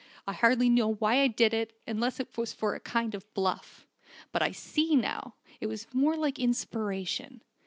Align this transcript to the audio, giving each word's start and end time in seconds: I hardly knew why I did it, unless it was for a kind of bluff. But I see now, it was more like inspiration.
I 0.25 0.33
hardly 0.33 0.67
knew 0.67 0.87
why 0.95 1.19
I 1.21 1.27
did 1.27 1.53
it, 1.53 1.73
unless 1.87 2.19
it 2.19 2.35
was 2.35 2.53
for 2.53 2.73
a 2.73 2.79
kind 2.79 3.13
of 3.13 3.31
bluff. 3.35 3.85
But 4.31 4.41
I 4.41 4.49
see 4.51 4.95
now, 4.95 5.35
it 5.59 5.67
was 5.67 5.85
more 5.93 6.17
like 6.17 6.39
inspiration. 6.39 7.43